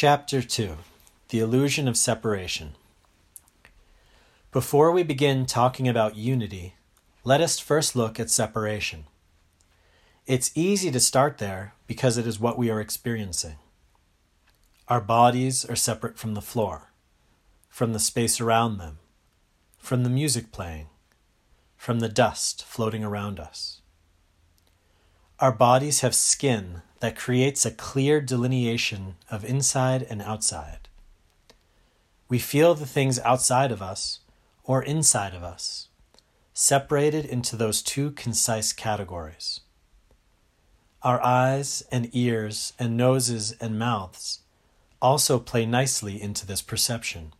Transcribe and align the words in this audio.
Chapter 0.00 0.42
2 0.42 0.76
The 1.30 1.40
Illusion 1.40 1.88
of 1.88 1.96
Separation. 1.96 2.76
Before 4.52 4.92
we 4.92 5.02
begin 5.02 5.44
talking 5.44 5.88
about 5.88 6.14
unity, 6.14 6.76
let 7.24 7.40
us 7.40 7.58
first 7.58 7.96
look 7.96 8.20
at 8.20 8.30
separation. 8.30 9.06
It's 10.24 10.52
easy 10.54 10.92
to 10.92 11.00
start 11.00 11.38
there 11.38 11.74
because 11.88 12.16
it 12.16 12.28
is 12.28 12.38
what 12.38 12.56
we 12.56 12.70
are 12.70 12.80
experiencing. 12.80 13.56
Our 14.86 15.00
bodies 15.00 15.64
are 15.64 15.74
separate 15.74 16.16
from 16.16 16.34
the 16.34 16.40
floor, 16.40 16.92
from 17.68 17.92
the 17.92 17.98
space 17.98 18.40
around 18.40 18.78
them, 18.78 19.00
from 19.78 20.04
the 20.04 20.10
music 20.10 20.52
playing, 20.52 20.90
from 21.76 21.98
the 21.98 22.08
dust 22.08 22.64
floating 22.64 23.02
around 23.02 23.40
us. 23.40 23.80
Our 25.40 25.50
bodies 25.50 26.02
have 26.02 26.14
skin 26.14 26.82
that 27.00 27.16
creates 27.16 27.64
a 27.64 27.70
clear 27.70 28.20
delineation 28.20 29.16
of 29.30 29.44
inside 29.44 30.02
and 30.02 30.20
outside. 30.22 30.88
We 32.28 32.38
feel 32.38 32.74
the 32.74 32.86
things 32.86 33.18
outside 33.20 33.72
of 33.72 33.80
us 33.80 34.20
or 34.64 34.82
inside 34.82 35.34
of 35.34 35.42
us, 35.42 35.88
separated 36.52 37.24
into 37.24 37.56
those 37.56 37.82
two 37.82 38.10
concise 38.10 38.72
categories. 38.72 39.60
Our 41.02 41.24
eyes 41.24 41.82
and 41.90 42.10
ears 42.12 42.74
and 42.78 42.96
noses 42.96 43.52
and 43.60 43.78
mouths 43.78 44.40
also 45.00 45.38
play 45.38 45.64
nicely 45.64 46.20
into 46.20 46.44
this 46.44 46.60
perception. 46.60 47.32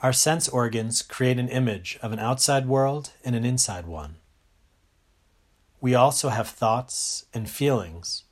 Our 0.00 0.12
sense 0.12 0.48
organs 0.48 1.02
create 1.02 1.38
an 1.38 1.48
image 1.48 1.98
of 2.00 2.12
an 2.12 2.18
outside 2.18 2.66
world 2.66 3.10
and 3.22 3.34
an 3.36 3.44
inside 3.44 3.86
one. 3.86 4.16
We 5.80 5.94
also 5.94 6.30
have 6.30 6.48
thoughts 6.48 7.26
and 7.32 7.48
feelings, 7.48 8.24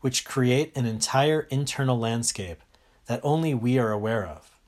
which 0.00 0.24
create 0.24 0.76
an 0.76 0.86
entire 0.86 1.42
internal 1.42 1.98
landscape 1.98 2.60
that 3.06 3.20
only 3.22 3.54
we 3.54 3.78
are 3.78 3.90
aware 3.90 4.26
of, 4.26 4.58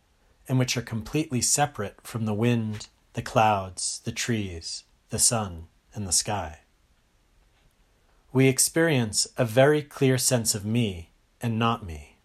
and 0.48 0.58
which 0.58 0.77
are 0.77 0.83
completely 0.83 1.42
separate 1.42 2.00
from 2.03 2.25
the 2.25 2.34
wind, 2.34 2.88
the 3.12 3.22
clouds, 3.22 4.00
the 4.05 4.12
trees, 4.12 4.84
the 5.10 5.19
sun, 5.19 5.66
and 5.94 6.06
the 6.06 6.12
sky. 6.12 6.60
We 8.33 8.48
experience 8.48 9.27
a 9.36 9.44
very 9.44 9.83
clear 9.83 10.16
sense 10.16 10.55
of 10.55 10.64
me 10.64 11.10
and 11.42 11.58
not 11.58 11.84
me. 11.84 12.16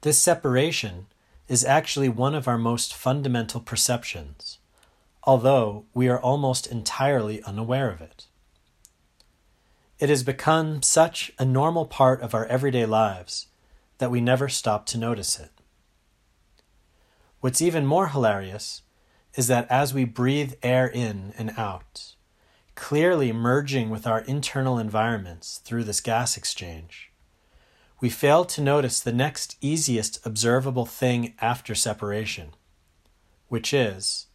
This 0.00 0.18
separation 0.18 1.06
is 1.46 1.64
actually 1.64 2.08
one 2.08 2.34
of 2.34 2.48
our 2.48 2.58
most 2.58 2.92
fundamental 2.92 3.60
perceptions 3.60 4.58
although 5.24 5.86
we 5.94 6.08
are 6.08 6.20
almost 6.20 6.66
entirely 6.66 7.42
unaware 7.44 7.90
of 7.90 8.00
it. 8.00 8.26
It 9.98 10.08
has 10.08 10.24
become 10.24 10.82
such 10.82 11.32
a 11.38 11.44
normal 11.44 11.86
part 11.86 12.20
of 12.22 12.34
our 12.34 12.46
everyday 12.46 12.86
lives 12.86 13.46
that 13.98 14.10
we 14.10 14.20
never 14.20 14.48
stop 14.48 14.84
to 14.86 14.98
notice 14.98 15.38
it. 15.38 15.50
What's 17.40 17.62
even 17.62 17.86
more 17.86 18.08
hilarious 18.08 18.82
is 19.34 19.46
that 19.46 19.70
as 19.70 19.94
we 19.94 20.04
breathe 20.04 20.54
air 20.62 20.86
in 20.86 21.32
and 21.38 21.52
out, 21.56 22.14
clearly 22.74 23.32
merging 23.32 23.90
with 23.90 24.06
our 24.06 24.20
internal 24.20 24.78
environments 24.78 25.58
through 25.58 25.84
this 25.84 26.00
gas 26.00 26.36
exchange, 26.36 27.12
we 28.00 28.10
fail 28.10 28.44
to 28.44 28.60
notice 28.60 28.98
the 28.98 29.12
next 29.12 29.56
easiest 29.60 30.24
observable 30.26 30.86
thing 30.86 31.34
after 31.40 31.74
separation, 31.74 32.54
which 33.46 33.72
is 33.72 34.26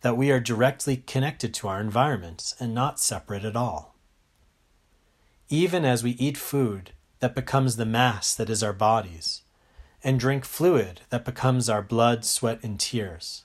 that 0.00 0.16
we 0.16 0.30
are 0.30 0.40
directly 0.40 0.96
connected 0.96 1.52
to 1.54 1.68
our 1.68 1.80
environments 1.80 2.54
and 2.60 2.74
not 2.74 3.00
separate 3.00 3.44
at 3.44 3.56
all. 3.56 3.96
Even 5.48 5.84
as 5.84 6.02
we 6.02 6.12
eat 6.12 6.36
food 6.36 6.92
that 7.20 7.34
becomes 7.34 7.76
the 7.76 7.86
mass 7.86 8.34
that 8.34 8.50
is 8.50 8.62
our 8.62 8.72
bodies, 8.72 9.42
and 10.04 10.20
drink 10.20 10.44
fluid 10.44 11.00
that 11.10 11.24
becomes 11.24 11.68
our 11.68 11.82
blood, 11.82 12.24
sweat, 12.24 12.60
and 12.62 12.78
tears, 12.78 13.44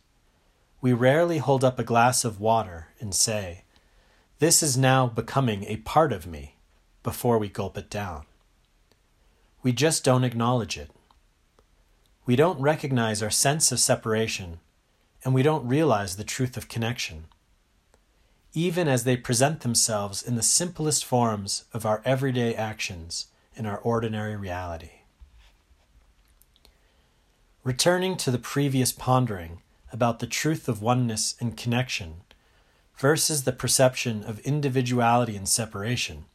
we 0.82 0.94
rarely 0.94 1.38
hold 1.38 1.64
up 1.64 1.80
a 1.80 1.84
glass 1.84 2.26
of 2.26 2.40
water 2.40 2.88
and 3.00 3.14
say, 3.14 3.64
This 4.40 4.64
is 4.64 4.78
now 4.78 5.08
becoming 5.08 5.64
a 5.66 5.78
part 5.78 6.12
of 6.12 6.26
me, 6.26 6.56
before 7.04 7.38
we 7.38 7.50
gulp 7.50 7.78
it 7.78 7.90
down. 7.90 8.26
We 9.64 9.72
just 9.72 10.04
don't 10.04 10.24
acknowledge 10.24 10.78
it. 10.78 10.92
We 12.26 12.36
don't 12.36 12.60
recognize 12.60 13.22
our 13.22 13.30
sense 13.30 13.72
of 13.72 13.80
separation 13.80 14.60
and 15.24 15.34
we 15.34 15.44
don't 15.44 15.68
realize 15.68 16.16
the 16.16 16.24
truth 16.24 16.58
of 16.58 16.68
connection. 16.68 17.26
Even 18.54 18.88
as 18.88 19.04
they 19.04 19.16
present 19.16 19.62
themselves 19.62 20.22
in 20.22 20.36
the 20.36 20.44
simplest 20.44 21.06
forms 21.06 21.66
of 21.74 21.86
our 21.86 22.02
everyday 22.04 22.54
actions 22.56 23.28
in 23.56 23.66
our 23.66 23.78
ordinary 23.78 24.36
reality. 24.36 24.92
Returning 27.64 28.18
to 28.18 28.32
the 28.32 28.40
previous 28.40 28.92
pondering 28.92 29.62
about 29.94 30.20
the 30.20 30.28
truth 30.28 30.68
of 30.68 30.82
oneness 30.82 31.36
and 31.40 31.56
connection 31.56 32.22
versus 32.98 33.44
the 33.44 33.52
perception 33.52 34.24
of 34.24 34.40
individuality 34.40 35.36
and 35.36 35.48
separation, 35.48 36.26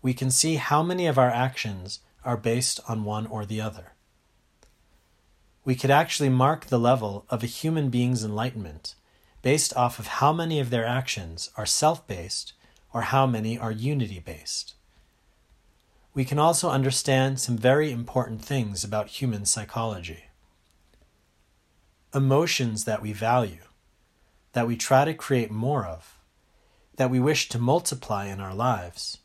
we 0.00 0.14
can 0.14 0.30
see 0.30 0.54
how 0.54 0.82
many 0.82 1.06
of 1.06 1.18
our 1.18 1.30
actions 1.30 2.00
are 2.24 2.36
based 2.36 2.78
on 2.88 3.04
one 3.04 3.26
or 3.26 3.44
the 3.44 3.60
other 3.60 3.92
we 5.68 5.74
could 5.74 5.90
actually 5.90 6.30
mark 6.30 6.64
the 6.64 6.78
level 6.78 7.26
of 7.28 7.42
a 7.42 7.46
human 7.46 7.90
being's 7.90 8.24
enlightenment 8.24 8.94
based 9.42 9.76
off 9.76 9.98
of 9.98 10.06
how 10.06 10.32
many 10.32 10.58
of 10.60 10.70
their 10.70 10.86
actions 10.86 11.50
are 11.58 11.66
self 11.66 12.06
based 12.06 12.54
or 12.94 13.02
how 13.02 13.26
many 13.26 13.58
are 13.58 13.70
unity 13.70 14.18
based. 14.18 14.76
We 16.14 16.24
can 16.24 16.38
also 16.38 16.70
understand 16.70 17.38
some 17.38 17.58
very 17.58 17.92
important 17.92 18.40
things 18.40 18.82
about 18.82 19.08
human 19.08 19.44
psychology. 19.44 20.24
Emotions 22.14 22.86
that 22.86 23.02
we 23.02 23.12
value, 23.12 23.64
that 24.54 24.66
we 24.66 24.74
try 24.74 25.04
to 25.04 25.12
create 25.12 25.50
more 25.50 25.84
of, 25.84 26.16
that 26.96 27.10
we 27.10 27.20
wish 27.20 27.50
to 27.50 27.58
multiply 27.58 28.24
in 28.24 28.40
our 28.40 28.54
lives, 28.54 29.18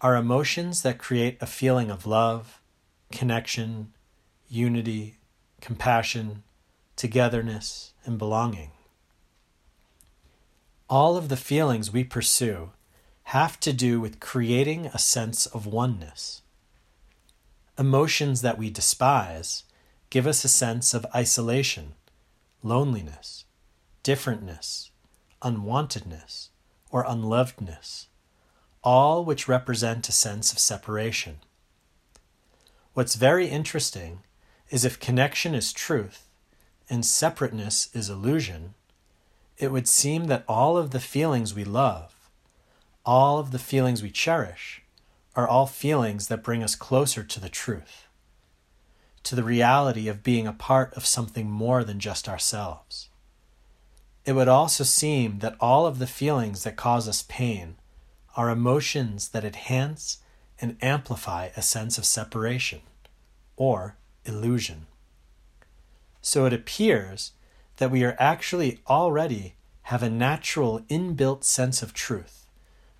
are 0.00 0.16
emotions 0.16 0.82
that 0.82 0.98
create 0.98 1.38
a 1.40 1.46
feeling 1.46 1.92
of 1.92 2.08
love, 2.08 2.60
connection, 3.12 3.92
unity, 4.48 5.18
compassion, 5.60 6.42
togetherness, 6.96 7.92
and 8.04 8.18
belonging. 8.18 8.70
All 10.88 11.16
of 11.16 11.28
the 11.28 11.36
feelings 11.36 11.92
we 11.92 12.04
pursue 12.04 12.70
have 13.24 13.60
to 13.60 13.72
do 13.72 14.00
with 14.00 14.20
creating 14.20 14.86
a 14.86 14.98
sense 14.98 15.46
of 15.46 15.66
oneness. 15.66 16.42
Emotions 17.78 18.42
that 18.42 18.58
we 18.58 18.70
despise 18.70 19.64
give 20.10 20.26
us 20.26 20.44
a 20.44 20.48
sense 20.48 20.92
of 20.92 21.06
isolation, 21.14 21.94
loneliness, 22.62 23.44
differentness, 24.02 24.90
unwantedness, 25.42 26.48
or 26.90 27.04
unlovedness, 27.04 28.06
all 28.82 29.24
which 29.24 29.48
represent 29.48 30.08
a 30.08 30.12
sense 30.12 30.52
of 30.52 30.58
separation. 30.58 31.38
What's 32.94 33.14
very 33.14 33.46
interesting 33.46 34.20
is 34.70 34.84
if 34.84 35.00
connection 35.00 35.54
is 35.54 35.72
truth 35.72 36.26
and 36.88 37.04
separateness 37.04 37.90
is 37.92 38.08
illusion, 38.08 38.74
it 39.58 39.70
would 39.70 39.88
seem 39.88 40.26
that 40.26 40.44
all 40.48 40.76
of 40.76 40.90
the 40.90 41.00
feelings 41.00 41.54
we 41.54 41.64
love, 41.64 42.14
all 43.04 43.38
of 43.38 43.50
the 43.50 43.58
feelings 43.58 44.02
we 44.02 44.10
cherish, 44.10 44.82
are 45.36 45.46
all 45.46 45.66
feelings 45.66 46.28
that 46.28 46.42
bring 46.42 46.62
us 46.62 46.74
closer 46.74 47.22
to 47.22 47.40
the 47.40 47.48
truth, 47.48 48.06
to 49.22 49.34
the 49.34 49.44
reality 49.44 50.08
of 50.08 50.22
being 50.22 50.46
a 50.46 50.52
part 50.52 50.94
of 50.94 51.06
something 51.06 51.50
more 51.50 51.84
than 51.84 52.00
just 52.00 52.28
ourselves. 52.28 53.08
It 54.24 54.32
would 54.32 54.48
also 54.48 54.84
seem 54.84 55.40
that 55.40 55.56
all 55.60 55.86
of 55.86 55.98
the 55.98 56.06
feelings 56.06 56.64
that 56.64 56.76
cause 56.76 57.08
us 57.08 57.24
pain 57.28 57.76
are 58.36 58.50
emotions 58.50 59.30
that 59.30 59.44
enhance 59.44 60.18
and 60.60 60.76
amplify 60.80 61.50
a 61.56 61.62
sense 61.62 61.98
of 61.98 62.04
separation, 62.04 62.80
or 63.56 63.96
illusion. 64.24 64.86
So 66.20 66.46
it 66.46 66.52
appears 66.52 67.32
that 67.76 67.90
we 67.90 68.04
are 68.04 68.16
actually 68.18 68.80
already 68.88 69.54
have 69.84 70.02
a 70.02 70.10
natural 70.10 70.80
inbuilt 70.90 71.44
sense 71.44 71.82
of 71.82 71.94
truth 71.94 72.46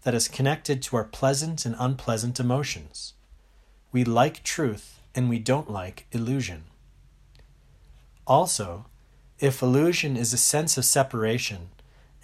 that 0.03 0.15
is 0.15 0.29
connected 0.29 0.83
to 0.83 0.97
our 0.97 1.05
pleasant 1.05 1.67
and 1.67 1.77
unpleasant 1.79 2.41
emotions. 2.41 3.15
We 3.93 4.05
like 4.05 4.43
truth 4.43 5.01
and 5.15 5.29
we 5.29 5.39
don't 5.39 5.71
like 5.71 6.07
illusion. 6.13 6.65
Also, 8.27 8.87
if 9.39 9.63
illusion 9.63 10.17
is 10.17 10.33
a 10.33 10.39
sense 10.39 10.77
of 10.77 10.85
separation 10.85 11.69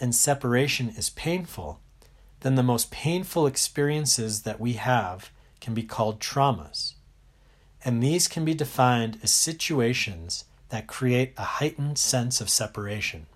and 0.01 0.15
separation 0.15 0.89
is 0.91 1.11
painful, 1.11 1.81
then 2.41 2.55
the 2.55 2.63
most 2.63 2.91
painful 2.91 3.47
experiences 3.47 4.43
that 4.43 4.61
we 4.61 4.75
have 4.75 5.31
can 5.61 5.75
be 5.75 5.83
called 5.83 6.21
traumas 6.21 6.96
and 7.87 8.03
these 8.03 8.27
can 8.27 8.45
be 8.45 8.53
defined 8.53 9.17
as 9.23 9.31
situations 9.31 10.45
that 10.71 10.89
create 10.89 11.33
a 11.37 11.45
heightened 11.45 11.97
sense 11.97 12.41
of 12.41 12.51
separation. 12.51 13.27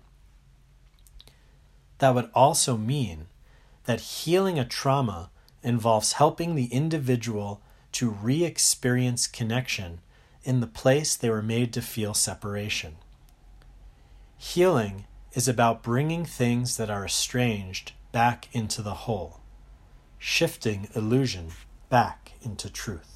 That 1.99 2.13
would 2.13 2.29
also 2.35 2.75
mean 2.75 3.27
that 3.85 4.01
healing 4.01 4.59
a 4.59 4.65
trauma 4.65 5.29
involves 5.63 6.13
helping 6.13 6.55
the 6.55 6.65
individual 6.65 7.61
to 7.93 8.09
re 8.09 8.43
experience 8.43 9.25
connection 9.25 10.01
in 10.43 10.59
the 10.59 10.67
place 10.67 11.15
they 11.15 11.29
were 11.29 11.41
made 11.41 11.71
to 11.71 11.81
feel 11.81 12.13
separation. 12.13 12.97
Healing 14.37 15.05
is 15.31 15.47
about 15.47 15.81
bringing 15.81 16.25
things 16.25 16.75
that 16.75 16.89
are 16.89 17.05
estranged 17.05 17.93
back 18.11 18.49
into 18.51 18.81
the 18.81 19.05
whole, 19.05 19.39
shifting 20.19 20.89
illusion 20.93 21.51
back 21.89 22.33
into 22.41 22.69
truth. 22.69 23.10